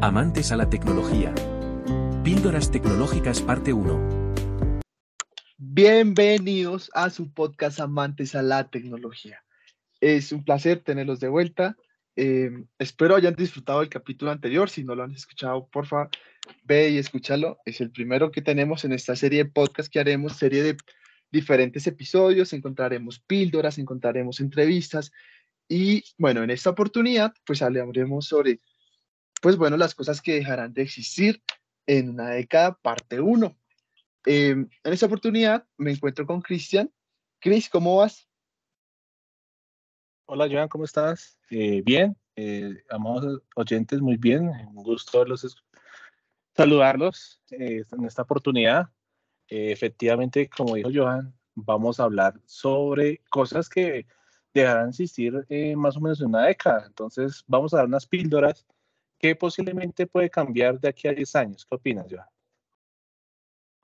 Amantes 0.00 0.52
a 0.52 0.56
la 0.56 0.70
tecnología. 0.70 1.34
Píldoras 2.22 2.70
Tecnológicas 2.70 3.42
Parte 3.42 3.72
1. 3.72 4.80
Bienvenidos 5.56 6.88
a 6.94 7.10
su 7.10 7.32
podcast 7.34 7.80
Amantes 7.80 8.36
a 8.36 8.42
la 8.42 8.70
Tecnología. 8.70 9.42
Es 10.00 10.30
un 10.30 10.44
placer 10.44 10.84
tenerlos 10.84 11.18
de 11.18 11.28
vuelta. 11.28 11.76
Eh, 12.14 12.48
espero 12.78 13.16
hayan 13.16 13.34
disfrutado 13.34 13.82
el 13.82 13.88
capítulo 13.88 14.30
anterior. 14.30 14.70
Si 14.70 14.84
no 14.84 14.94
lo 14.94 15.02
han 15.02 15.10
escuchado, 15.10 15.66
porfa, 15.66 16.08
ve 16.62 16.90
y 16.90 16.98
escúchalo. 16.98 17.58
Es 17.64 17.80
el 17.80 17.90
primero 17.90 18.30
que 18.30 18.40
tenemos 18.40 18.84
en 18.84 18.92
esta 18.92 19.16
serie 19.16 19.42
de 19.42 19.50
podcast 19.50 19.92
que 19.92 19.98
haremos, 19.98 20.36
serie 20.36 20.62
de 20.62 20.76
diferentes 21.32 21.88
episodios. 21.88 22.52
Encontraremos 22.52 23.18
píldoras, 23.18 23.78
encontraremos 23.78 24.38
entrevistas. 24.38 25.10
Y 25.68 26.04
bueno, 26.18 26.44
en 26.44 26.50
esta 26.50 26.70
oportunidad, 26.70 27.34
pues 27.44 27.62
hablaremos 27.62 28.26
sobre, 28.26 28.60
pues 29.40 29.56
bueno, 29.56 29.76
las 29.76 29.94
cosas 29.94 30.20
que 30.20 30.34
dejarán 30.34 30.72
de 30.72 30.82
existir 30.82 31.42
en 31.86 32.10
una 32.10 32.30
década, 32.30 32.74
parte 32.74 33.20
1. 33.20 33.56
Eh, 34.26 34.50
en 34.50 34.68
esta 34.84 35.06
oportunidad 35.06 35.66
me 35.76 35.92
encuentro 35.92 36.26
con 36.26 36.40
Cristian. 36.40 36.90
Cris, 37.40 37.68
¿cómo 37.68 37.96
vas? 37.96 38.28
Hola 40.26 40.46
Joan, 40.50 40.68
¿cómo 40.68 40.84
estás? 40.84 41.38
Eh, 41.48 41.80
bien, 41.82 42.14
eh, 42.36 42.84
amados 42.90 43.42
oyentes, 43.56 44.00
muy 44.00 44.16
bien. 44.16 44.50
Un 44.74 44.82
gusto 44.84 45.24
saludarlos 46.54 47.40
eh, 47.50 47.82
en 47.90 48.04
esta 48.04 48.22
oportunidad. 48.22 48.90
Eh, 49.48 49.72
efectivamente, 49.72 50.48
como 50.48 50.74
dijo 50.74 50.90
Joan, 50.94 51.34
vamos 51.54 51.98
a 51.98 52.04
hablar 52.04 52.40
sobre 52.44 53.22
cosas 53.30 53.68
que 53.68 54.06
dejarán 54.54 54.90
de 54.90 55.04
existir 55.04 55.76
más 55.76 55.96
o 55.96 56.00
menos 56.00 56.20
en 56.20 56.26
una 56.26 56.46
década. 56.46 56.84
Entonces, 56.86 57.42
vamos 57.46 57.72
a 57.72 57.78
dar 57.78 57.86
unas 57.86 58.06
píldoras 58.06 58.66
que 59.18 59.34
posiblemente 59.34 60.06
puede 60.06 60.30
cambiar 60.30 60.78
de 60.80 60.88
aquí 60.88 61.08
a 61.08 61.12
10 61.12 61.34
años. 61.36 61.66
¿Qué 61.68 61.74
opinas, 61.74 62.06
Joan? 62.10 62.26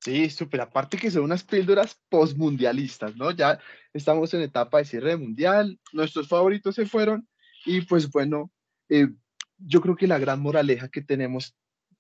Sí, 0.01 0.29
súper. 0.29 0.61
Aparte 0.61 0.99
que 0.99 1.11
son 1.11 1.25
unas 1.25 1.45
píldoras 1.45 1.99
postmundialistas, 2.11 3.17
¿no? 3.17 3.31
Ya 3.31 3.59
estamos 3.95 4.35
en 4.35 4.43
etapa 4.43 4.79
de 4.79 4.85
cierre 4.85 5.17
mundial, 5.17 5.81
nuestros 5.93 6.29
favoritos 6.29 6.75
se 6.75 6.85
fueron 6.85 7.27
y 7.65 7.81
pues 7.81 8.11
bueno, 8.11 8.53
eh, 8.91 9.09
yo 9.57 9.81
creo 9.81 9.97
que 9.97 10.07
la 10.07 10.19
gran 10.19 10.41
moraleja 10.41 10.89
que 10.89 11.01
tenemos, 11.01 11.57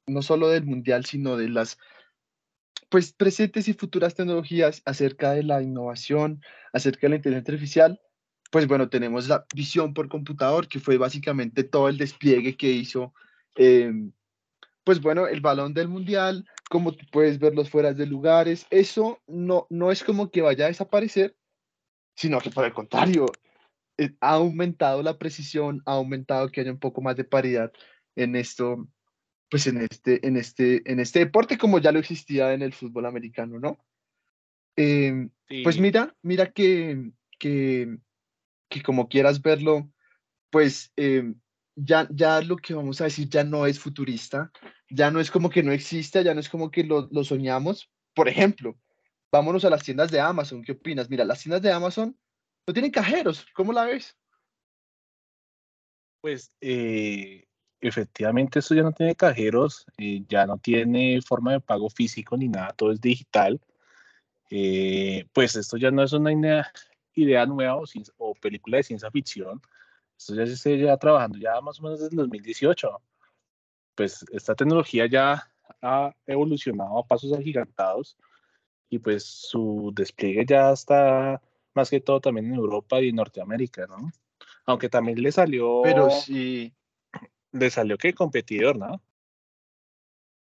no 0.06 0.20
solo 0.20 0.48
del 0.48 0.66
mundial, 0.66 1.06
sino 1.06 1.36
de 1.38 1.48
las 1.48 1.78
pues 2.90 3.12
presentes 3.12 3.68
y 3.68 3.72
futuras 3.72 4.14
tecnologías 4.14 4.82
acerca 4.84 5.32
de 5.32 5.42
la 5.42 5.62
innovación, 5.62 6.42
acerca 6.74 7.06
de 7.06 7.08
la 7.08 7.16
inteligencia 7.16 7.54
artificial, 7.54 8.00
pues 8.50 8.68
bueno, 8.68 8.88
tenemos 8.88 9.28
la 9.28 9.46
visión 9.54 9.94
por 9.94 10.08
computador, 10.08 10.68
que 10.68 10.78
fue 10.78 10.98
básicamente 10.98 11.64
todo 11.64 11.88
el 11.88 11.98
despliegue 11.98 12.56
que 12.56 12.70
hizo, 12.70 13.14
eh, 13.56 13.92
pues 14.84 15.00
bueno, 15.00 15.26
el 15.26 15.40
balón 15.40 15.72
del 15.74 15.88
mundial, 15.88 16.46
como 16.68 16.92
tú 16.92 17.06
puedes 17.10 17.38
ver 17.38 17.54
los 17.54 17.70
fueras 17.70 17.96
de 17.96 18.06
lugares, 18.06 18.66
eso 18.70 19.20
no, 19.26 19.66
no 19.70 19.90
es 19.90 20.04
como 20.04 20.30
que 20.30 20.42
vaya 20.42 20.66
a 20.66 20.68
desaparecer, 20.68 21.36
sino 22.14 22.38
que 22.40 22.50
por 22.50 22.64
el 22.64 22.72
contrario, 22.72 23.26
eh, 23.96 24.10
ha 24.20 24.34
aumentado 24.34 25.02
la 25.02 25.18
precisión, 25.18 25.82
ha 25.86 25.92
aumentado 25.92 26.50
que 26.50 26.60
haya 26.60 26.70
un 26.70 26.78
poco 26.78 27.00
más 27.00 27.16
de 27.16 27.24
paridad 27.24 27.72
en 28.14 28.36
esto, 28.36 28.88
pues 29.50 29.66
en 29.66 29.78
este, 29.78 30.26
en 30.26 30.36
este, 30.36 30.90
en 30.90 31.00
este 31.00 31.20
deporte 31.20 31.58
como 31.58 31.78
ya 31.78 31.92
lo 31.92 31.98
existía 31.98 32.52
en 32.52 32.62
el 32.62 32.72
fútbol 32.72 33.06
americano, 33.06 33.58
¿no? 33.58 33.78
Eh, 34.76 35.28
Pues 35.62 35.78
mira, 35.78 36.14
mira 36.22 36.50
que, 36.50 37.12
que, 37.38 37.96
que 38.68 38.82
como 38.82 39.08
quieras 39.08 39.40
verlo, 39.40 39.90
pues 40.50 40.92
eh, 40.96 41.34
ya, 41.76 42.08
ya 42.10 42.40
lo 42.40 42.56
que 42.56 42.74
vamos 42.74 43.00
a 43.00 43.04
decir 43.04 43.28
ya 43.28 43.44
no 43.44 43.66
es 43.66 43.78
futurista, 43.78 44.50
ya 44.90 45.10
no 45.10 45.20
es 45.20 45.30
como 45.30 45.50
que 45.50 45.62
no 45.62 45.72
exista, 45.72 46.22
ya 46.22 46.34
no 46.34 46.40
es 46.40 46.48
como 46.48 46.70
que 46.70 46.84
lo, 46.84 47.08
lo 47.10 47.24
soñamos. 47.24 47.90
Por 48.14 48.28
ejemplo, 48.28 48.76
vámonos 49.32 49.64
a 49.64 49.70
las 49.70 49.82
tiendas 49.82 50.10
de 50.10 50.20
Amazon, 50.20 50.62
¿qué 50.62 50.72
opinas? 50.72 51.10
Mira, 51.10 51.24
las 51.24 51.42
tiendas 51.42 51.62
de 51.62 51.72
Amazon 51.72 52.16
no 52.66 52.72
tienen 52.72 52.90
cajeros, 52.90 53.46
¿cómo 53.54 53.72
la 53.72 53.84
ves? 53.84 54.16
pues 56.24 56.50
eh, 56.62 57.44
efectivamente 57.82 58.58
esto 58.58 58.74
ya 58.74 58.82
no 58.82 58.92
tiene 58.92 59.14
cajeros, 59.14 59.84
eh, 59.98 60.24
ya 60.26 60.46
no 60.46 60.56
tiene 60.56 61.20
forma 61.20 61.52
de 61.52 61.60
pago 61.60 61.90
físico 61.90 62.34
ni 62.34 62.48
nada, 62.48 62.72
todo 62.72 62.92
es 62.92 63.00
digital. 63.02 63.60
Eh, 64.48 65.26
pues 65.34 65.54
esto 65.54 65.76
ya 65.76 65.90
no 65.90 66.02
es 66.02 66.14
una 66.14 66.32
idea, 66.32 66.72
idea 67.12 67.44
nueva 67.44 67.76
o, 68.16 68.34
película 68.36 68.78
de 68.78 68.84
ciencia 68.84 69.10
ficción, 69.10 69.60
esto 70.16 70.34
ya 70.34 70.46
se 70.46 70.52
está 70.52 70.70
ya 70.70 70.96
trabajando 70.96 71.38
ya 71.38 71.60
más 71.60 71.80
o 71.80 71.82
menos 71.82 72.00
desde 72.00 72.12
el 72.12 72.16
2018. 72.18 73.00
Pues 73.94 74.24
esta 74.32 74.54
tecnología 74.54 75.06
ya 75.06 75.50
ha 75.82 76.14
evolucionado 76.26 76.98
a 76.98 77.06
pasos 77.06 77.32
agigantados 77.32 78.16
y 78.88 78.98
pues 78.98 79.24
su 79.24 79.92
despliegue 79.94 80.44
ya 80.46 80.72
está 80.72 81.40
más 81.74 81.90
que 81.90 82.00
todo 82.00 82.20
también 82.20 82.46
en 82.46 82.54
Europa 82.54 83.00
y 83.00 83.08
en 83.08 83.16
Norteamérica, 83.16 83.86
¿no? 83.86 84.10
Aunque 84.66 84.88
también 84.88 85.20
le 85.20 85.30
Pero 85.32 85.32
salió, 85.32 86.10
sí, 86.10 86.72
le 87.52 87.70
salió 87.70 87.98
que 87.98 88.14
competidor, 88.14 88.76
¿no? 88.76 89.02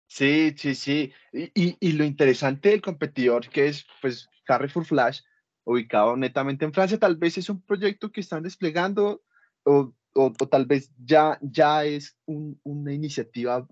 sí, 0.06 0.54
sí, 0.56 0.75
sí. 0.75 1.12
Y, 1.32 1.50
y, 1.54 1.76
y 1.81 1.93
lo 1.93 2.04
interesante 2.04 2.70
del 2.70 2.82
competidor 2.82 3.48
que 3.48 3.69
es, 3.69 3.87
pues, 4.00 4.28
Carrefour 4.44 4.84
Flash, 4.84 5.22
ubicado 5.64 6.16
netamente 6.16 6.64
en 6.64 6.72
Francia, 6.72 6.98
tal 6.98 7.16
vez 7.16 7.38
es 7.38 7.48
un 7.48 7.62
proyecto 7.62 8.12
que 8.12 8.20
están 8.20 8.43
desplegando 8.43 9.22
o, 9.64 9.94
o, 10.14 10.32
o 10.38 10.48
tal 10.48 10.66
vez 10.66 10.91
ya, 11.04 11.38
ya 11.42 11.84
es 11.84 12.16
un- 12.26 12.60
una 12.64 12.92
iniciativa 12.92 13.66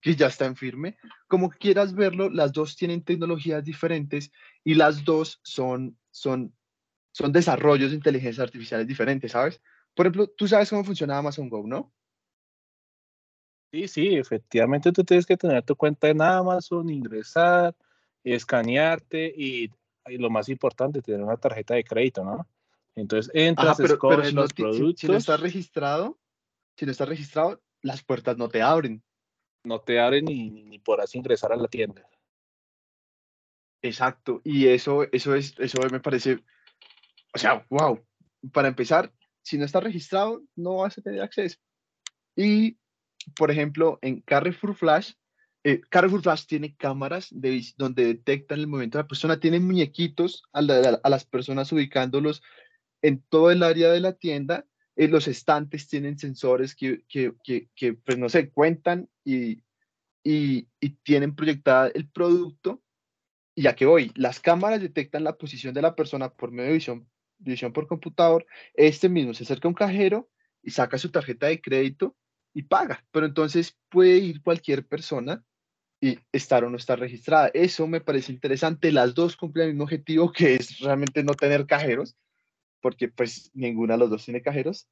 que 0.00 0.16
ya 0.16 0.26
está 0.28 0.46
en 0.46 0.56
firme. 0.56 0.96
Como 1.28 1.50
quieras 1.50 1.94
verlo, 1.94 2.30
las 2.30 2.52
dos 2.52 2.76
tienen 2.76 3.04
tecnologías 3.04 3.64
diferentes 3.64 4.32
y 4.64 4.74
las 4.74 5.04
dos 5.04 5.40
son, 5.42 5.98
son, 6.10 6.54
son 7.12 7.32
desarrollos 7.32 7.90
de 7.90 7.96
inteligencia 7.96 8.44
artificiales 8.44 8.86
diferentes, 8.86 9.32
¿sabes? 9.32 9.62
Por 9.94 10.06
ejemplo, 10.06 10.28
tú 10.28 10.48
sabes 10.48 10.70
cómo 10.70 10.84
funciona 10.84 11.18
Amazon 11.18 11.48
Go, 11.48 11.66
¿no? 11.66 11.92
Sí, 13.72 13.88
sí, 13.88 14.16
efectivamente 14.16 14.92
tú 14.92 15.02
tienes 15.02 15.24
que 15.24 15.36
tener 15.36 15.62
tu 15.64 15.74
cuenta 15.76 16.08
en 16.08 16.20
Amazon, 16.20 16.90
ingresar, 16.90 17.74
escanearte 18.22 19.32
y, 19.34 19.70
y 20.06 20.18
lo 20.18 20.28
más 20.28 20.48
importante, 20.50 21.00
tener 21.00 21.22
una 21.22 21.38
tarjeta 21.38 21.74
de 21.74 21.84
crédito, 21.84 22.22
¿no? 22.22 22.46
Entonces 22.96 23.30
Ajá, 23.34 23.44
entras, 23.46 23.76
pero 23.78 23.94
escoges 23.94 24.34
no, 24.34 24.42
los 24.42 24.54
ti- 24.54 24.62
si, 24.64 24.68
si 24.70 24.78
no 24.78 25.16
estás 25.16 25.38
productos, 25.38 25.40
registrado, 25.40 26.20
si 26.76 26.86
no 26.86 26.92
estás 26.92 27.08
registrado, 27.08 27.62
las 27.80 28.02
puertas 28.02 28.36
no 28.36 28.48
te 28.48 28.62
abren. 28.62 29.02
no 29.64 29.80
te 29.80 29.98
abren 30.00 30.24
ni, 30.26 30.50
ni, 30.50 30.78
podrás 30.78 31.14
ingresar 31.14 31.52
a 31.52 31.56
la 31.56 31.68
tienda. 31.68 32.06
Exacto. 33.82 34.40
Y 34.44 34.68
eso, 34.68 35.04
eso 35.12 35.34
es, 35.34 35.54
eso 35.58 35.80
me 35.90 36.00
parece, 36.00 36.42
o 37.34 37.38
sea, 37.38 37.66
wow. 37.70 38.04
Para 38.52 38.68
empezar, 38.68 39.12
si 39.42 39.58
no 39.58 39.64
estás 39.64 39.82
registrado, 39.84 40.42
no 40.56 40.76
vas 40.76 40.98
a 40.98 41.02
tener 41.02 41.20
acceso. 41.22 41.58
Y, 42.36 42.76
por 43.36 43.50
ejemplo, 43.50 43.98
en 44.02 44.20
Carrefour 44.20 44.74
Flash, 44.74 45.12
eh, 45.64 45.80
Carrefour 45.88 46.22
Flash 46.22 46.46
tiene 46.46 46.74
cámaras 46.76 47.28
de, 47.30 47.64
donde 47.76 48.04
detectan 48.04 48.58
el 48.60 48.66
movimiento 48.66 48.98
de 48.98 49.04
la 49.04 49.08
persona, 49.08 49.38
tiene 49.38 49.60
muñequitos 49.60 50.42
a, 50.52 50.62
la- 50.62 51.00
a 51.02 51.08
las 51.08 51.24
personas 51.24 51.70
ubicándolos 51.72 52.42
en 53.02 53.20
todo 53.28 53.50
el 53.50 53.62
área 53.62 53.90
de 53.90 54.00
la 54.00 54.14
tienda. 54.14 54.66
eh, 54.96 55.08
los 55.08 55.28
estantes 55.28 55.88
tienen 55.88 56.18
sensores 56.18 56.74
que, 56.74 57.02
que, 57.08 57.34
que, 57.74 57.94
pues 57.94 58.18
no 58.18 58.28
sé, 58.28 58.50
cuentan 58.50 59.08
y, 59.24 59.62
y, 60.24 60.68
tienen 61.02 61.34
proyectada 61.34 61.88
el 61.94 62.08
producto. 62.08 62.82
Ya 63.56 63.74
que 63.74 63.86
voy, 63.86 64.12
las 64.14 64.40
cámaras 64.40 64.80
detectan 64.80 65.24
la 65.24 65.36
posición 65.36 65.74
de 65.74 65.82
la 65.82 65.94
persona 65.94 66.30
por 66.32 66.52
medio 66.52 66.68
de 66.70 66.74
visión, 66.74 67.08
visión 67.38 67.72
por 67.72 67.86
computador. 67.86 68.46
Este 68.74 69.08
mismo 69.08 69.34
se 69.34 69.44
acerca 69.44 69.68
a 69.68 69.70
un 69.70 69.74
cajero 69.74 70.30
y 70.62 70.70
saca 70.70 70.98
su 70.98 71.10
tarjeta 71.10 71.48
de 71.48 71.60
crédito 71.60 72.16
y 72.54 72.62
paga. 72.62 73.04
Pero 73.10 73.26
entonces 73.26 73.76
puede 73.90 74.18
ir 74.18 74.42
cualquier 74.42 74.86
persona 74.86 75.44
y 76.00 76.18
estar 76.32 76.64
o 76.64 76.70
no 76.70 76.76
estar 76.76 76.98
registrada. 76.98 77.50
Eso 77.54 77.86
me 77.86 78.00
parece 78.00 78.32
interesante. 78.32 78.90
Las 78.90 79.14
dos 79.14 79.36
cumplen 79.36 79.66
el 79.66 79.72
mismo 79.72 79.84
objetivo, 79.84 80.32
que 80.32 80.56
es 80.56 80.80
realmente 80.80 81.22
no 81.22 81.32
tener 81.34 81.66
cajeros, 81.66 82.16
porque 82.82 83.08
pues 83.08 83.50
ninguna 83.54 83.94
de 83.94 84.00
los 84.00 84.10
dos 84.10 84.24
tiene 84.24 84.42
cajeros 84.42 84.86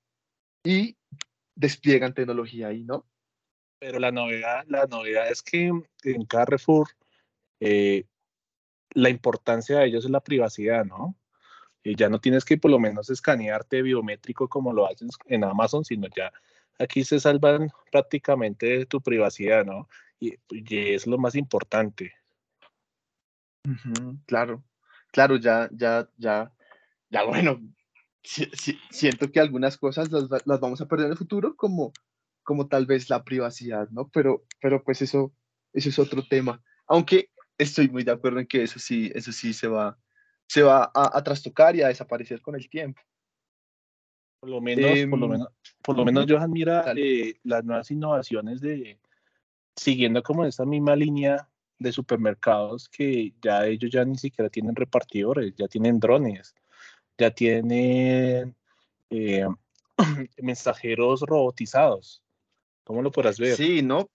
y 0.64 0.96
despliegan 1.54 2.14
tecnología 2.14 2.68
ahí, 2.68 2.84
¿no? 2.84 3.04
Pero 3.78 3.98
la 3.98 4.12
novedad, 4.12 4.64
la 4.68 4.86
novedad 4.86 5.30
es 5.30 5.42
que 5.42 5.70
en 6.04 6.24
Carrefour 6.26 6.88
eh, 7.60 8.04
la 8.92 9.10
importancia 9.10 9.78
de 9.78 9.86
ellos 9.86 10.04
es 10.04 10.10
la 10.10 10.20
privacidad, 10.20 10.84
¿no? 10.84 11.16
Y 11.82 11.96
ya 11.96 12.08
no 12.08 12.20
tienes 12.20 12.44
que 12.44 12.58
por 12.58 12.70
lo 12.70 12.78
menos 12.78 13.10
escanearte 13.10 13.82
biométrico 13.82 14.48
como 14.48 14.72
lo 14.72 14.86
haces 14.86 15.10
en 15.26 15.44
Amazon, 15.44 15.84
sino 15.84 16.08
ya 16.14 16.32
aquí 16.78 17.04
se 17.04 17.20
salvan 17.20 17.70
prácticamente 17.90 18.66
de 18.66 18.86
tu 18.86 19.00
privacidad, 19.00 19.64
¿no? 19.64 19.88
Y, 20.18 20.34
y 20.50 20.94
es 20.94 21.06
lo 21.06 21.18
más 21.18 21.34
importante. 21.34 22.12
Ujú, 23.64 24.18
claro, 24.26 24.62
claro, 25.12 25.36
ya, 25.36 25.68
ya, 25.72 26.08
ya, 26.16 26.52
ya, 27.10 27.24
bueno, 27.24 27.60
si- 28.22 28.50
si- 28.52 28.78
siento 28.90 29.30
que 29.30 29.40
algunas 29.40 29.76
cosas 29.76 30.10
las, 30.10 30.28
las 30.44 30.60
vamos 30.60 30.80
a 30.80 30.86
perder 30.86 31.06
en 31.06 31.12
el 31.12 31.18
futuro, 31.18 31.56
como, 31.56 31.92
como 32.42 32.68
tal 32.68 32.86
vez 32.86 33.08
la 33.10 33.24
privacidad, 33.24 33.88
¿no? 33.90 34.08
Pero, 34.08 34.44
pero 34.60 34.82
pues 34.82 35.02
eso, 35.02 35.32
eso 35.72 35.88
es 35.88 35.98
otro 35.98 36.22
tema. 36.28 36.62
Aunque 36.86 37.30
estoy 37.56 37.88
muy 37.88 38.04
de 38.04 38.12
acuerdo 38.12 38.40
en 38.40 38.46
que 38.46 38.62
eso 38.62 38.78
sí, 38.78 39.10
eso 39.14 39.32
sí 39.32 39.52
se 39.52 39.68
va, 39.68 39.98
se 40.46 40.62
va 40.62 40.90
a, 40.94 41.22
trastocar 41.22 41.76
y 41.76 41.82
a 41.82 41.88
desaparecer 41.88 42.40
con 42.40 42.54
el 42.54 42.68
tiempo. 42.68 43.00
Por 44.40 44.50
lo 44.50 44.60
menos, 44.60 44.98
por 45.08 45.18
lo 45.18 45.26
em, 45.26 45.30
menos, 45.30 45.48
por 45.82 45.96
lo 45.96 46.04
menos 46.04 46.26
Johan 46.26 46.50
mira 46.50 46.94
eh, 46.96 47.38
las 47.44 47.62
nuevas 47.62 47.90
innovaciones 47.90 48.60
de, 48.62 48.98
siguiendo 49.76 50.22
como 50.22 50.44
esta 50.44 50.64
misma 50.64 50.96
línea 50.96 51.48
de 51.78 51.92
supermercados 51.92 52.88
que 52.88 53.34
ya 53.42 53.66
ellos 53.66 53.90
ya 53.90 54.04
ni 54.04 54.16
siquiera 54.16 54.48
tienen 54.50 54.74
repartidores, 54.74 55.54
ya 55.56 55.68
tienen 55.68 55.98
drones, 56.00 56.54
ya 57.20 57.30
tienen 57.30 58.56
eh, 59.10 59.46
mensajeros 60.38 61.20
robotizados. 61.20 62.22
¿Cómo 62.84 63.02
lo 63.02 63.12
podrás 63.12 63.38
ver? 63.38 63.56
Sí, 63.56 63.82
¿no? 63.82 64.10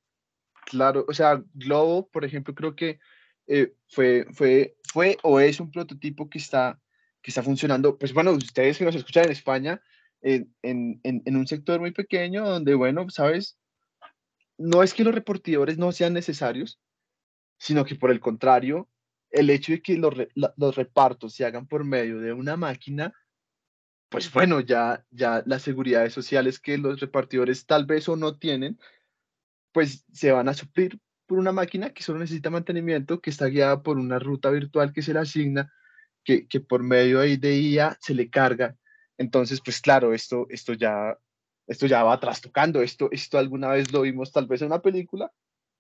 Claro, 0.66 1.06
o 1.08 1.14
sea, 1.14 1.42
Globo, 1.54 2.10
por 2.10 2.26
ejemplo, 2.26 2.56
creo 2.56 2.76
que 2.76 3.00
eh, 3.48 3.74
fue, 3.88 4.26
fue, 4.34 4.76
fue 4.92 5.18
o 5.22 5.40
es 5.40 5.60
un 5.60 5.72
prototipo 5.72 6.28
que 6.30 6.40
está, 6.40 6.80
que 7.22 7.30
está 7.30 7.44
funcionando. 7.44 7.98
Pues 7.98 8.14
bueno, 8.14 8.32
ustedes 8.32 8.80
que 8.80 8.86
nos 8.86 8.96
escuchan 8.96 9.26
en 9.26 9.32
España, 9.32 9.82
en, 10.22 10.52
en, 10.64 11.00
en 11.04 11.36
un 11.38 11.46
sector 11.46 11.80
muy 11.80 11.92
pequeño, 11.92 12.50
donde, 12.50 12.74
bueno, 12.74 13.08
sabes, 13.12 13.60
no 14.58 14.82
es 14.82 14.96
que 14.96 15.04
los 15.04 15.14
repartidores 15.14 15.78
no 15.78 15.92
sean 15.92 16.14
necesarios, 16.14 16.80
sino 17.60 17.86
que 17.86 17.96
por 17.96 18.10
el 18.10 18.20
contrario, 18.20 18.90
el 19.36 19.50
hecho 19.50 19.74
de 19.74 19.82
que 19.82 19.98
los, 19.98 20.14
los 20.34 20.76
repartos 20.76 21.34
se 21.34 21.46
hagan 21.46 21.68
por 21.68 21.84
medio 21.84 22.20
de 22.20 22.32
una 22.32 22.56
máquina, 22.56 23.14
pues 24.10 24.32
bueno, 24.32 24.62
ya, 24.62 25.06
ya 25.12 25.44
las 25.46 25.62
seguridades 25.62 26.14
sociales 26.14 26.60
que 26.60 26.78
los 26.78 27.02
repartidores 27.02 27.66
tal 27.66 27.86
vez 27.86 28.08
o 28.08 28.16
no 28.16 28.38
tienen, 28.38 28.80
pues 29.74 30.06
se 30.14 30.32
van 30.32 30.48
a 30.48 30.54
suplir 30.54 31.00
por 31.26 31.38
una 31.38 31.52
máquina 31.52 31.90
que 31.90 32.02
solo 32.02 32.20
necesita 32.20 32.50
mantenimiento, 32.50 33.20
que 33.20 33.30
está 33.30 33.48
guiada 33.48 33.84
por 33.84 33.98
una 33.98 34.20
ruta 34.20 34.50
virtual 34.52 34.94
que 34.94 35.02
se 35.02 35.14
le 35.14 35.20
asigna, 35.20 35.74
que, 36.24 36.48
que 36.48 36.62
por 36.62 36.82
medio 36.82 37.20
de 37.20 37.60
IA 37.60 37.98
se 38.00 38.14
le 38.14 38.30
carga. 38.30 38.78
Entonces, 39.18 39.60
pues 39.60 39.82
claro, 39.82 40.14
esto, 40.14 40.48
esto, 40.50 40.72
ya, 40.74 41.18
esto 41.68 41.88
ya 41.88 42.04
va 42.04 42.18
trastocando, 42.22 42.82
esto, 42.82 43.10
esto 43.12 43.38
alguna 43.38 43.68
vez 43.68 43.92
lo 43.92 44.02
vimos 44.02 44.32
tal 44.32 44.48
vez 44.48 44.62
en 44.62 44.68
una 44.68 44.82
película, 44.82 45.30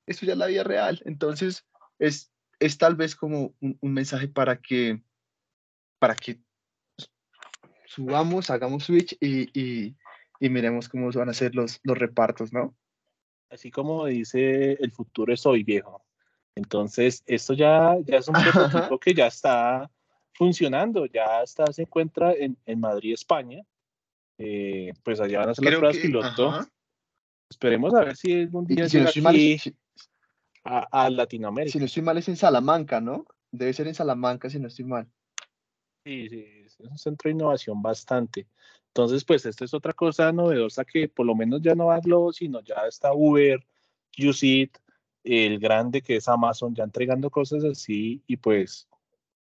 esto 0.05 0.25
ya 0.25 0.33
es 0.33 0.39
la 0.39 0.47
vida 0.47 0.63
real. 0.65 1.01
Entonces, 1.05 1.65
es, 1.99 2.33
es 2.59 2.77
tal 2.77 2.95
vez 2.95 3.15
como 3.15 3.53
un, 3.59 3.93
mensaje 3.93 4.27
para 4.27 4.61
que, 4.61 5.01
para 5.99 6.15
que 6.15 6.39
subamos, 7.85 8.49
hagamos 8.49 8.85
switch 8.85 9.17
y, 9.19 9.49
y, 9.59 9.95
y 10.39 10.49
miremos 10.49 10.89
cómo 10.89 11.11
van 11.11 11.29
a 11.29 11.33
ser 11.33 11.55
los, 11.55 11.79
los 11.83 11.97
repartos, 11.97 12.53
¿no? 12.53 12.75
Así 13.49 13.71
como 13.71 14.05
dice, 14.05 14.73
el 14.73 14.91
futuro 14.91 15.33
es 15.33 15.45
hoy, 15.45 15.63
viejo. 15.63 16.03
Entonces, 16.55 17.23
esto 17.25 17.53
ya, 17.53 17.95
ya 18.05 18.17
es 18.17 18.27
un 18.27 18.35
prototipo 18.35 18.99
que 18.99 19.13
ya 19.13 19.27
está 19.27 19.89
funcionando, 20.33 21.05
ya 21.05 21.41
está, 21.43 21.71
se 21.71 21.83
encuentra 21.83 22.33
en, 22.33 22.57
en 22.65 22.79
Madrid, 22.79 23.13
España. 23.13 23.61
Eh, 24.37 24.91
pues 25.03 25.19
allá 25.21 25.39
van 25.39 25.49
a 25.49 25.55
ser 25.55 25.63
las 25.65 25.75
pruebas 25.75 25.97
piloto. 25.97 26.67
Esperemos 27.49 27.93
a 27.93 28.03
ver 28.03 28.15
si 28.17 28.41
algún 28.41 28.65
día 28.65 28.89
si 28.89 28.97
llega 28.97 29.09
aquí 29.09 29.75
a, 30.65 31.05
a, 31.05 31.09
Latinoamérica. 31.09 31.71
Si 31.71 31.79
no 31.79 31.85
estoy 31.85 32.03
mal 32.03 32.17
es 32.17 32.27
en 32.27 32.35
Salamanca, 32.35 32.99
¿no? 32.99 33.25
Debe 33.51 33.73
ser 33.73 33.87
en 33.87 33.95
Salamanca 33.95 34.49
si 34.49 34.59
no 34.59 34.67
estoy 34.67 34.85
mal. 34.85 35.07
Sí, 36.03 36.29
sí, 36.29 36.45
es 36.65 36.79
un 36.79 36.97
centro 36.97 37.29
de 37.29 37.33
innovación 37.33 37.81
bastante. 37.81 38.47
Entonces, 38.87 39.23
pues 39.23 39.45
esta 39.45 39.65
es 39.65 39.73
otra 39.73 39.93
cosa 39.93 40.31
novedosa 40.31 40.85
que 40.85 41.07
por 41.09 41.25
lo 41.25 41.35
menos 41.35 41.61
ya 41.61 41.75
no 41.75 41.87
va 41.87 41.99
Globo, 41.99 42.31
sino 42.31 42.61
ya 42.61 42.87
está 42.87 43.13
Uber, 43.13 43.65
Useed, 44.17 44.69
el 45.23 45.59
grande 45.59 46.01
que 46.01 46.17
es 46.17 46.27
Amazon, 46.27 46.75
ya 46.75 46.83
entregando 46.83 47.29
cosas 47.29 47.63
así 47.63 48.21
y 48.27 48.37
pues 48.37 48.87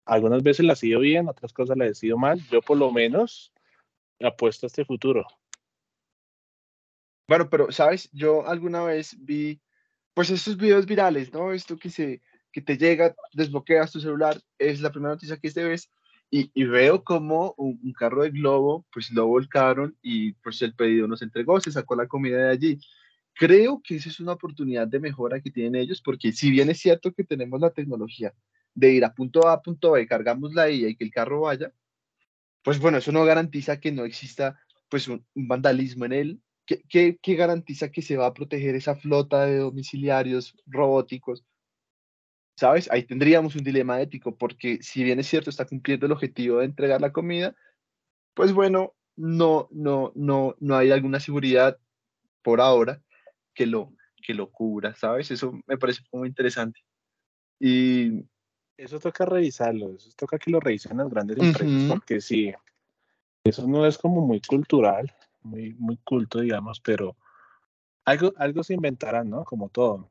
algunas 0.05 0.43
veces 0.43 0.67
la 0.67 0.73
ha 0.73 0.77
sido 0.77 1.01
bien, 1.01 1.29
otras 1.29 1.53
cosas 1.53 1.77
la 1.77 1.87
he 1.87 1.95
sido 1.95 2.19
mal. 2.19 2.41
Yo 2.51 2.61
por 2.61 2.77
lo 2.77 2.91
menos 2.91 3.53
apuesto 4.21 4.67
a 4.67 4.69
este 4.69 4.85
futuro. 4.85 5.25
Bueno, 7.29 7.49
pero 7.49 7.71
sabes, 7.71 8.11
yo 8.13 8.47
alguna 8.47 8.83
vez 8.83 9.17
vi 9.21 9.61
pues 10.20 10.28
estos 10.28 10.58
videos 10.58 10.84
virales, 10.84 11.32
¿no? 11.32 11.50
Esto 11.50 11.78
que 11.78 11.88
se 11.88 12.20
que 12.52 12.61
te 12.61 12.76
llega, 12.76 13.17
desbloqueas 13.32 13.90
tu 13.90 14.00
celular, 14.00 14.38
es 14.58 14.82
la 14.82 14.93
primera 14.93 15.14
noticia 15.14 15.38
que 15.38 15.49
este 15.49 15.64
ves 15.64 15.90
y, 16.31 16.64
veo 16.64 17.02
como 17.02 17.55
un, 17.56 17.90
carro 17.94 18.22
de 18.22 18.28
globo, 18.28 18.84
pues 18.93 19.11
lo 19.12 19.26
volcaron 19.26 19.96
y 20.02 20.32
pues 20.34 20.61
el 20.61 20.75
pedido 20.75 21.08
nos 21.08 21.22
entregó, 21.22 21.58
se 21.58 21.72
sacó 21.72 21.96
la 21.96 22.06
comida 22.06 22.37
de 22.37 22.50
allí. 22.50 22.81
Creo 23.32 23.81
que 23.82 23.96
esa 23.96 24.11
es 24.11 24.20
una 24.20 24.32
oportunidad 24.32 24.87
de 24.87 25.00
mejora 25.00 25.40
que 25.40 25.50
tienen 25.50 25.76
ellos, 25.76 26.02
porque 26.02 26.32
si 26.32 26.50
bien 26.50 26.69
es 26.69 26.81
cierto 26.81 27.14
que 27.14 27.25
tenemos 27.25 27.58
la 27.58 27.70
tecnología 27.70 28.34
de 28.75 28.93
ir 28.93 29.06
a 29.06 29.14
punto 29.14 29.49
A 29.49 29.55
a 29.55 29.62
punto 29.62 29.93
B, 29.93 30.06
cargamos 30.06 30.52
la 30.52 30.69
IA 30.69 30.90
y 30.90 30.96
que 30.96 31.05
el 31.05 31.12
carro 31.12 31.40
vaya, 31.40 31.72
pues 32.62 32.78
bueno, 32.78 32.99
eso 32.99 33.11
no 33.11 33.25
garantiza 33.25 33.81
que 33.81 33.90
no 33.90 34.05
exista 34.05 34.61
pues 34.90 35.08
un, 35.08 35.25
vandalismo 35.34 36.05
en 36.05 36.12
él. 36.12 36.43
¿Qué, 36.70 36.82
¿Qué, 36.88 37.19
qué, 37.20 37.34
garantiza 37.34 37.90
que 37.90 38.00
se 38.00 38.17
va 38.17 38.26
a 38.26 38.34
proteger 38.34 38.76
esa 38.76 38.94
flota 38.94 39.44
de 39.44 39.58
domiciliarios 39.58 40.56
robóticos 40.67 41.44
¿sabes? 42.61 42.90
Ahí 42.90 43.05
tendríamos 43.05 43.56
un 43.56 43.64
dilema 43.64 44.02
ético, 44.02 44.37
porque 44.37 44.82
si 44.82 45.02
bien 45.02 45.19
es 45.19 45.26
cierto, 45.26 45.49
está 45.49 45.64
cumpliendo 45.64 46.05
el 46.05 46.12
objetivo 46.12 46.58
de 46.58 46.67
entregar 46.67 47.00
la 47.00 47.11
comida, 47.11 47.56
pues 48.34 48.52
bueno, 48.52 48.93
no, 49.17 49.67
no, 49.70 50.12
no, 50.14 50.55
no 50.61 50.76
hay 50.76 50.90
alguna 50.90 51.20
seguridad 51.20 51.78
por 52.43 52.61
ahora 52.61 53.02
que 53.55 53.64
lo, 53.64 53.94
que 54.22 54.34
lo 54.34 54.50
cubra, 54.50 54.94
¿sabes? 54.94 55.31
Eso 55.31 55.58
me 55.67 55.78
parece 55.78 56.02
muy 56.12 56.28
interesante. 56.28 56.81
Y 57.58 58.26
eso 58.76 59.00
toca 59.00 59.25
revisarlo, 59.25 59.96
eso 59.96 60.11
toca 60.14 60.38
que 60.38 60.50
lo 60.50 60.61
revisen 60.61 60.99
las 60.99 61.08
grandes 61.08 61.38
empresas, 61.38 61.88
porque 61.88 62.20
sí, 62.20 62.52
eso 63.43 63.67
no 63.67 63.87
es 63.87 63.96
como 63.96 64.20
muy 64.20 64.43
cultural, 64.43 65.11
muy, 65.43 65.75
muy 65.75 65.97
culto, 65.99 66.41
digamos, 66.41 66.81
pero 66.81 67.17
algo, 68.05 68.33
algo 68.37 68.63
se 68.63 68.75
inventará, 68.75 69.25
¿no? 69.25 69.45
Como 69.45 69.69
todo. 69.69 70.11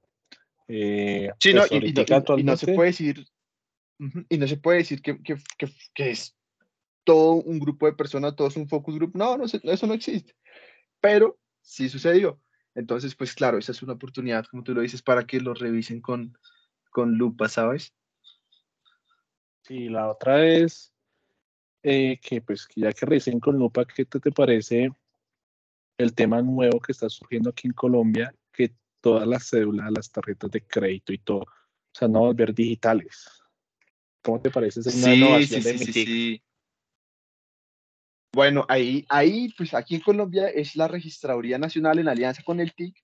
Eh, 0.68 1.32
sí, 1.40 1.52
pues 1.54 1.72
y, 1.72 2.44
no, 2.44 2.56
se 2.56 2.74
puede 2.74 2.90
decir, 2.90 3.28
y 4.30 4.38
no 4.38 4.48
se 4.48 4.58
puede 4.58 4.80
decir 4.80 5.02
que, 5.02 5.22
que, 5.22 5.38
que, 5.94 6.12
es 6.12 6.36
todo 7.04 7.34
un 7.34 7.60
grupo 7.60 7.88
de 7.88 7.94
personas, 7.94 8.36
todo 8.36 8.48
es 8.48 8.56
un 8.56 8.68
focus 8.68 8.96
group. 8.96 9.12
No, 9.16 9.38
no, 9.38 9.46
eso 9.46 9.88
no 9.88 9.94
existe. 9.94 10.36
Pero 11.02 11.40
sí 11.62 11.90
sucedió. 11.90 12.40
Entonces, 12.76 13.16
pues 13.16 13.34
claro, 13.34 13.58
esa 13.58 13.72
es 13.72 13.82
una 13.82 13.94
oportunidad, 13.94 14.46
como 14.46 14.64
tú 14.64 14.74
lo 14.74 14.82
dices, 14.82 15.02
para 15.02 15.26
que 15.26 15.42
lo 15.42 15.54
revisen 15.54 16.02
con, 16.02 16.38
con 16.92 17.18
lupa, 17.18 17.50
¿sabes? 17.50 17.94
Sí, 19.64 19.90
la 19.90 20.10
otra 20.10 20.46
es 20.46 20.94
eh, 21.84 22.20
que, 22.22 22.42
pues, 22.42 22.68
ya 22.76 22.94
que 22.94 23.06
revisen 23.06 23.40
con 23.40 23.58
lupa, 23.58 23.86
¿qué 23.86 24.06
te, 24.06 24.20
te 24.20 24.32
parece 24.32 24.92
el 26.00 26.16
tema 26.16 26.42
nuevo 26.42 26.80
que 26.80 26.94
está 26.94 27.10
surgiendo 27.10 27.50
aquí 27.50 27.68
en 27.68 27.74
Colombia, 27.74 28.34
que 28.54 28.74
todas 29.02 29.28
las 29.28 29.50
cédulas, 29.50 29.92
las 29.92 30.10
tarjetas 30.10 30.50
de 30.50 30.66
crédito 30.66 31.12
y 31.12 31.18
todo, 31.18 31.42
o 31.42 31.94
sea, 31.94 32.08
no 32.08 32.22
volver 32.22 32.56
digitales. 32.56 33.28
¿Cómo 34.22 34.42
te 34.42 34.50
parece 34.50 34.80
esa 34.80 34.92
sí, 34.92 35.14
innovación 35.14 35.62
sí, 35.62 35.78
sí, 35.78 35.94
sí, 35.94 36.44
Bueno, 38.34 38.66
ahí, 38.70 39.06
ahí, 39.10 39.54
pues 39.58 39.74
aquí 39.74 39.96
en 39.96 40.02
Colombia 40.02 40.48
es 40.48 40.78
la 40.78 40.88
Registraduría 40.88 41.58
Nacional 41.58 42.00
en 42.00 42.08
alianza 42.08 42.44
con 42.44 42.62
el 42.62 42.74
TIC. 42.74 42.96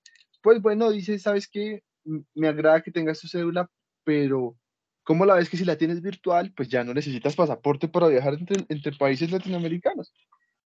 Pues 0.42 0.62
bueno, 0.62 0.90
dice, 0.90 1.20
¿sabes 1.20 1.50
qué? 1.50 1.84
Me 2.34 2.48
agrada 2.48 2.82
que 2.82 2.92
tengas 2.92 3.20
tu 3.20 3.28
cédula, 3.28 3.70
pero 4.06 4.58
¿cómo 5.04 5.26
la 5.26 5.36
ves 5.36 5.50
que 5.50 5.58
si 5.58 5.66
la 5.66 5.78
tienes 5.78 6.02
virtual, 6.02 6.54
pues 6.56 6.70
ya 6.70 6.86
no 6.86 6.94
necesitas 6.94 7.36
pasaporte 7.36 7.90
para 7.90 8.08
viajar 8.08 8.36
entre, 8.36 8.64
entre 8.70 8.94
países 8.94 9.32
latinoamericanos? 9.32 10.14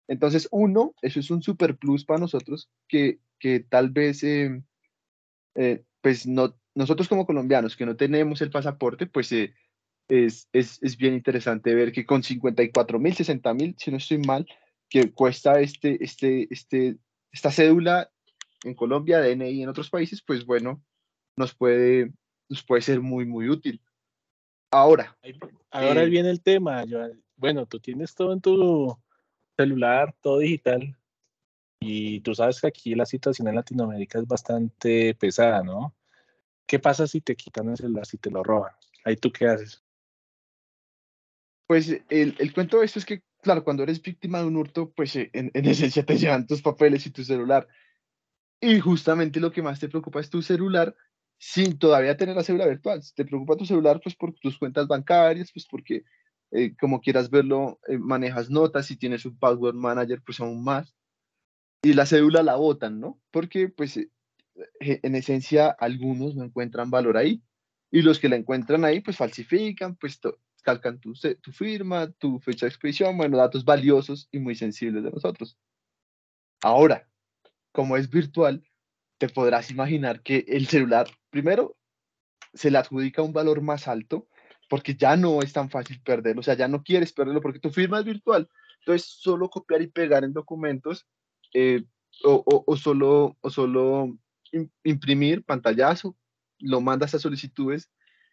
Entonces, 0.08 0.48
uno, 0.50 0.94
eso 1.02 1.20
es 1.20 1.30
un 1.30 1.42
super 1.42 1.76
plus 1.76 2.04
para 2.04 2.20
nosotros 2.20 2.70
que, 2.88 3.20
que 3.38 3.60
tal 3.60 3.90
vez 3.90 4.24
eh, 4.24 4.62
eh, 5.54 5.84
pues 6.00 6.26
no, 6.26 6.56
nosotros 6.74 7.08
como 7.08 7.26
colombianos 7.26 7.76
que 7.76 7.86
no 7.86 7.96
tenemos 7.96 8.40
el 8.40 8.50
pasaporte, 8.50 9.06
pues 9.06 9.30
eh, 9.32 9.54
es, 10.08 10.48
es, 10.52 10.82
es, 10.82 10.96
bien 10.96 11.14
interesante 11.14 11.74
ver 11.74 11.92
que 11.92 12.06
con 12.06 12.22
54 12.22 12.98
mil, 12.98 13.14
60 13.14 13.54
mil, 13.54 13.74
si 13.78 13.90
no 13.90 13.98
estoy 13.98 14.18
mal, 14.18 14.46
que 14.88 15.12
cuesta 15.12 15.60
este, 15.60 16.02
este, 16.02 16.48
este, 16.50 16.96
esta 17.30 17.50
cédula 17.50 18.10
en 18.64 18.74
Colombia, 18.74 19.20
DNI 19.20 19.62
en 19.62 19.68
otros 19.68 19.90
países, 19.90 20.22
pues 20.22 20.46
bueno, 20.46 20.82
nos 21.36 21.54
puede, 21.54 22.12
nos 22.48 22.62
puede 22.62 22.80
ser 22.82 23.00
muy, 23.00 23.26
muy 23.26 23.50
útil. 23.50 23.82
Ahora. 24.70 25.16
Ahora 25.70 26.04
viene 26.04 26.30
el 26.30 26.42
tema, 26.42 26.84
Bueno, 27.36 27.66
tú 27.66 27.78
tienes 27.78 28.14
todo 28.14 28.32
en 28.32 28.40
tu 28.40 28.96
celular, 29.58 30.14
todo 30.20 30.38
digital. 30.38 30.96
Y 31.80 32.20
tú 32.20 32.34
sabes 32.34 32.60
que 32.60 32.68
aquí 32.68 32.94
la 32.94 33.06
situación 33.06 33.48
en 33.48 33.56
Latinoamérica 33.56 34.18
es 34.18 34.26
bastante 34.26 35.14
pesada, 35.14 35.62
¿no? 35.62 35.94
¿Qué 36.66 36.78
pasa 36.78 37.06
si 37.06 37.20
te 37.20 37.36
quitan 37.36 37.68
el 37.70 37.76
celular, 37.76 38.06
si 38.06 38.18
te 38.18 38.30
lo 38.30 38.42
roban? 38.42 38.72
Ahí 39.04 39.16
tú 39.16 39.32
qué 39.32 39.46
haces. 39.46 39.82
Pues 41.66 41.88
el, 42.08 42.34
el 42.38 42.52
cuento 42.52 42.78
de 42.78 42.86
esto 42.86 42.98
es 42.98 43.04
que, 43.04 43.22
claro, 43.42 43.62
cuando 43.62 43.82
eres 43.82 44.00
víctima 44.00 44.40
de 44.40 44.46
un 44.46 44.56
hurto, 44.56 44.90
pues 44.90 45.14
eh, 45.16 45.30
en, 45.32 45.50
en 45.54 45.64
esencia 45.66 46.04
te 46.04 46.16
llevan 46.16 46.46
tus 46.46 46.62
papeles 46.62 47.06
y 47.06 47.10
tu 47.10 47.24
celular. 47.24 47.68
Y 48.60 48.80
justamente 48.80 49.40
lo 49.40 49.52
que 49.52 49.62
más 49.62 49.78
te 49.78 49.88
preocupa 49.88 50.20
es 50.20 50.30
tu 50.30 50.42
celular 50.42 50.94
sin 51.38 51.78
todavía 51.78 52.16
tener 52.16 52.34
la 52.34 52.42
cédula 52.42 52.66
virtual. 52.66 53.00
Te 53.14 53.24
preocupa 53.24 53.56
tu 53.56 53.64
celular 53.64 54.00
pues 54.02 54.16
por 54.16 54.34
tus 54.34 54.58
cuentas 54.58 54.88
bancarias, 54.88 55.52
pues 55.52 55.66
porque 55.70 56.02
eh, 56.50 56.74
como 56.80 57.00
quieras 57.00 57.30
verlo, 57.30 57.80
eh, 57.88 57.98
manejas 57.98 58.50
notas, 58.50 58.86
si 58.86 58.96
tienes 58.96 59.24
un 59.26 59.38
password 59.38 59.74
manager, 59.74 60.22
pues 60.24 60.40
aún 60.40 60.64
más. 60.64 60.94
Y 61.82 61.92
la 61.92 62.06
cédula 62.06 62.42
la 62.42 62.56
botan, 62.56 63.00
¿no? 63.00 63.20
Porque 63.30 63.68
pues 63.68 63.96
eh, 63.96 64.10
en 64.80 65.14
esencia 65.14 65.68
algunos 65.70 66.34
no 66.34 66.44
encuentran 66.44 66.90
valor 66.90 67.16
ahí. 67.16 67.42
Y 67.90 68.02
los 68.02 68.18
que 68.18 68.28
la 68.28 68.36
encuentran 68.36 68.84
ahí, 68.84 69.00
pues 69.00 69.16
falsifican, 69.16 69.96
pues 69.96 70.20
calcan 70.62 71.00
tu, 71.00 71.14
tu 71.40 71.52
firma, 71.52 72.10
tu 72.12 72.38
fecha 72.40 72.66
de 72.66 72.70
expedición, 72.70 73.16
bueno, 73.16 73.38
datos 73.38 73.64
valiosos 73.64 74.28
y 74.30 74.38
muy 74.38 74.54
sensibles 74.54 75.02
de 75.04 75.10
nosotros. 75.10 75.56
Ahora, 76.62 77.08
como 77.72 77.96
es 77.96 78.10
virtual, 78.10 78.62
te 79.18 79.28
podrás 79.28 79.70
imaginar 79.70 80.22
que 80.22 80.44
el 80.48 80.66
celular, 80.66 81.08
primero, 81.30 81.76
se 82.52 82.70
le 82.70 82.78
adjudica 82.78 83.22
un 83.22 83.32
valor 83.32 83.62
más 83.62 83.88
alto 83.88 84.28
porque 84.68 84.94
ya 84.94 85.16
no 85.16 85.40
es 85.42 85.52
tan 85.52 85.70
fácil 85.70 86.00
perderlo, 86.02 86.40
o 86.40 86.42
sea, 86.42 86.54
ya 86.54 86.68
no 86.68 86.82
quieres 86.82 87.12
perderlo 87.12 87.40
porque 87.40 87.58
tu 87.58 87.70
firma 87.70 88.00
es 88.00 88.04
virtual. 88.04 88.48
Entonces, 88.80 89.08
solo 89.08 89.50
copiar 89.50 89.82
y 89.82 89.88
pegar 89.88 90.24
en 90.24 90.32
documentos 90.32 91.06
eh, 91.54 91.84
o, 92.24 92.76
solo, 92.76 93.36
o 93.40 93.50
solo 93.50 94.16
imprimir 94.82 95.44
pantallazo, 95.44 96.16
lo 96.58 96.80
mandas 96.80 97.14
a 97.14 97.18
solicitudes 97.18 97.90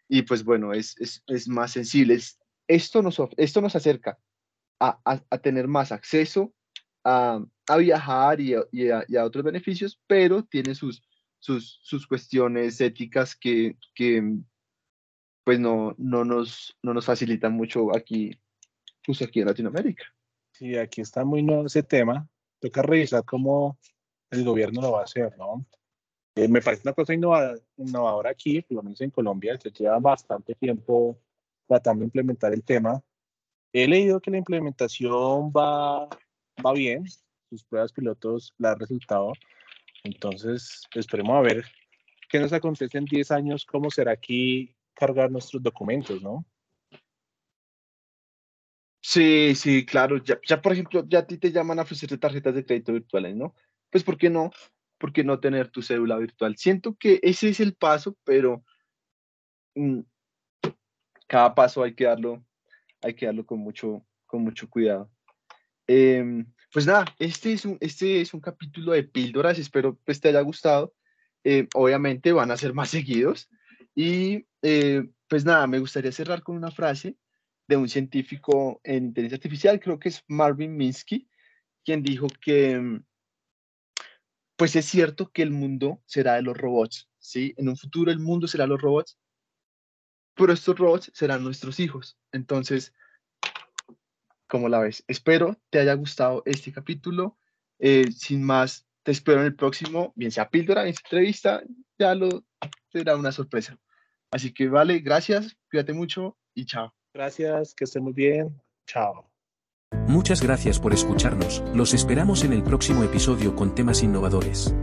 y 0.08 0.22
pues 0.24 0.44
bueno, 0.44 0.74
es, 0.74 0.96
es, 1.28 1.48
más 1.48 1.72
sensible. 1.72 2.20
esto, 2.68 3.02
nos, 3.02 3.20
esto 3.38 3.62
nos 3.62 3.76
acerca 3.76 4.18
a, 4.80 5.00
a, 5.04 5.38
tener 5.40 5.68
más 5.68 5.92
acceso 5.92 6.54
a, 7.04 7.44
a 7.68 7.78
viajar 7.78 8.40
y, 8.42 8.56
y, 8.72 8.90
a, 8.90 9.26
otros 9.26 9.44
beneficios, 9.44 10.00
pero 10.08 10.44
tiene 10.44 10.76
sus, 10.76 11.04
sus, 11.40 11.80
sus 11.82 12.08
cuestiones 12.08 12.82
éticas 12.82 13.36
que, 13.36 13.78
que 13.94 14.38
pues 15.46 15.60
no, 15.60 15.94
no, 16.00 16.26
nos, 16.26 16.76
no 16.82 16.94
nos 16.94 17.06
facilitan 17.06 17.54
mucho 17.54 17.96
aquí, 17.96 18.38
pues 19.06 19.22
aquí 19.22 19.42
en 19.42 19.48
Latinoamérica. 19.48 20.04
Sí, 20.52 20.76
aquí 20.76 21.02
está 21.02 21.24
muy 21.24 21.44
nuevo 21.44 21.68
ese 21.68 21.84
tema. 21.84 22.28
Toca 22.60 22.82
revisar 22.82 23.24
cómo 23.24 23.78
el 24.32 24.44
gobierno 24.44 24.82
lo 24.82 24.94
va 24.94 25.02
a 25.02 25.04
hacer, 25.04 25.38
¿no? 25.38 25.64
Eh, 26.36 26.48
me 26.48 26.62
parece 26.62 26.82
una 26.84 26.94
cosa 26.94 27.14
innovadora 27.14 28.32
aquí, 28.32 28.62
por 28.64 28.78
lo 28.78 28.84
menos 28.84 29.00
en 29.02 29.12
Colombia, 29.12 29.58
se 29.60 29.70
lleva 29.70 30.00
bastante 30.00 30.56
tiempo 30.56 31.22
tratando 31.68 32.00
de 32.00 32.06
implementar 32.06 32.52
el 32.52 32.64
tema. 32.64 33.02
He 33.72 33.88
leído 33.88 34.20
que 34.20 34.32
la 34.32 34.38
implementación 34.38 35.52
va, 35.52 36.10
va 36.66 36.74
bien, 36.74 37.06
sus 37.50 37.64
pruebas 37.64 37.94
pilotos 37.94 38.52
la 38.58 38.72
han 38.72 38.80
resultado. 38.80 39.34
Entonces, 40.04 40.82
esperemos 40.96 41.38
a 41.38 41.42
ver 41.42 41.66
qué 42.30 42.40
nos 42.40 42.52
acontece 42.52 42.98
en 42.98 43.06
10 43.06 43.32
años, 43.32 43.64
cómo 43.64 43.92
será 43.92 44.12
aquí 44.12 44.76
cargar 44.96 45.32
nuestros 45.32 45.62
documentos, 45.62 46.22
¿no? 46.22 46.46
Sí, 49.02 49.54
sí, 49.56 49.86
claro. 49.86 50.18
Ya, 50.24 50.40
ya, 50.48 50.62
por 50.62 50.74
ejemplo, 50.74 51.06
ya 51.08 51.20
a 51.20 51.28
ti 51.28 51.38
te 51.38 51.52
llaman 51.52 51.78
a 51.78 51.84
ofrecerte 51.84 52.18
tarjetas 52.18 52.56
de 52.56 52.66
crédito 52.66 52.92
virtuales, 52.92 53.36
¿no? 53.36 53.54
Pues, 53.92 54.04
¿por 54.04 54.18
qué 54.18 54.30
no? 54.30 54.52
¿Por 54.98 55.14
qué 55.14 55.24
no 55.24 55.40
tener 55.40 55.70
tu 55.70 55.82
cédula 55.84 56.18
virtual? 56.18 56.58
Siento 56.58 56.96
que 56.96 57.20
ese 57.22 57.50
es 57.50 57.60
el 57.60 57.76
paso, 57.76 58.18
pero 58.24 58.64
mm, 59.76 60.00
cada 61.28 61.54
paso 61.54 61.84
hay 61.84 61.94
que 61.94 62.06
darlo, 62.06 62.44
hay 63.02 63.14
que 63.14 63.28
darlo 63.28 63.46
con 63.46 63.60
mucho, 63.60 64.06
con 64.26 64.42
mucho 64.44 64.70
cuidado. 64.70 65.12
Em, 65.88 66.52
pues 66.74 66.88
nada, 66.88 67.06
este 67.20 67.54
es, 67.54 67.66
un, 67.66 67.78
este 67.82 68.22
es 68.22 68.34
un 68.34 68.42
capítulo 68.42 68.94
de 68.94 69.04
píldoras, 69.04 69.60
espero 69.60 70.00
pues 70.04 70.20
te 70.20 70.30
haya 70.30 70.42
gustado. 70.42 70.94
Eh, 71.44 71.68
obviamente 71.76 72.34
van 72.34 72.52
a 72.52 72.58
ser 72.58 72.74
más 72.74 72.90
seguidos. 72.90 73.50
Y 73.96 74.46
eh, 74.62 75.10
pues 75.28 75.46
nada, 75.46 75.66
me 75.68 75.80
gustaría 75.80 76.12
cerrar 76.12 76.44
con 76.44 76.56
una 76.58 76.70
frase 76.72 77.18
de 77.68 77.78
un 77.78 77.90
científico 77.90 78.80
en 78.84 79.06
inteligencia 79.06 79.38
artificial, 79.38 79.80
creo 79.80 80.00
que 80.00 80.10
es 80.10 80.24
Marvin 80.28 80.76
Minsky, 80.76 81.28
quien 81.84 82.04
dijo 82.04 82.28
que, 82.42 82.78
mm, 82.78 83.04
pues 84.58 84.76
es 84.76 84.86
cierto 84.86 85.32
que 85.32 85.42
el 85.42 85.52
mundo 85.52 86.02
será 86.06 86.36
de 86.36 86.42
los 86.44 86.58
robots, 86.58 87.10
¿sí? 87.20 87.54
En 87.58 87.70
un 87.70 87.78
futuro 87.78 88.12
el 88.12 88.20
mundo 88.20 88.48
será 88.48 88.66
de 88.66 88.70
los 88.70 88.82
robots, 88.82 89.18
pero 90.36 90.54
estos 90.54 90.78
robots 90.78 91.12
serán 91.14 91.44
nuestros 91.44 91.80
hijos. 91.80 92.18
Entonces, 92.32 92.94
¿cómo 94.48 94.70
la 94.70 94.80
ves? 94.80 95.04
Espero 95.08 95.58
te 95.70 95.80
haya 95.80 95.94
gustado 95.94 96.44
este 96.46 96.72
capítulo. 96.72 97.38
Eh, 97.80 98.12
sin 98.12 98.44
más, 98.44 98.86
te 99.04 99.12
espero 99.12 99.42
en 99.42 99.48
el 99.48 99.56
próximo, 99.56 100.14
bien 100.16 100.32
sea 100.32 100.50
píldora, 100.50 100.84
bien 100.84 100.96
sea 100.96 101.04
entrevista, 101.06 101.64
ya 101.98 102.16
lo 102.16 102.46
será 102.92 103.16
una 103.16 103.32
sorpresa. 103.32 103.78
Así 104.32 104.54
que 104.54 104.68
vale, 104.68 105.00
gracias, 105.00 105.56
cuídate 105.70 105.94
mucho 105.94 106.38
y 106.54 106.66
chao. 106.66 106.94
Gracias, 107.14 107.74
que 107.74 107.86
estén 107.86 108.04
muy 108.04 108.14
bien. 108.14 108.62
Chao. 108.88 109.32
Muchas 110.08 110.42
gracias 110.42 110.80
por 110.80 110.94
escucharnos, 110.94 111.64
los 111.74 111.94
esperamos 111.94 112.44
en 112.44 112.54
el 112.54 112.64
próximo 112.64 113.04
episodio 113.04 113.56
con 113.56 113.74
temas 113.74 114.04
innovadores. 114.04 114.74